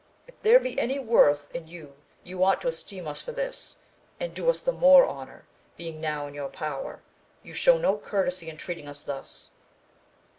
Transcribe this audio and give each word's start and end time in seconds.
If 0.25 0.41
there 0.41 0.59
be 0.59 0.79
any 0.79 0.97
worth 0.97 1.53
in 1.53 1.67
you 1.67 1.93
you 2.23 2.43
ought 2.43 2.59
to 2.61 2.67
esteem 2.67 3.07
us 3.07 3.21
for 3.21 3.33
this, 3.33 3.77
and 4.19 4.33
do 4.33 4.49
us 4.49 4.59
the 4.59 4.71
more 4.71 5.05
honour, 5.05 5.45
being 5.77 6.01
now 6.01 6.25
in 6.25 6.33
your 6.33 6.49
power 6.49 7.03
3 7.43 7.49
you 7.49 7.53
show 7.53 7.77
no 7.77 7.99
courtesy 7.99 8.49
in 8.49 8.57
treating 8.57 8.87
us 8.87 9.01
thus. 9.03 9.51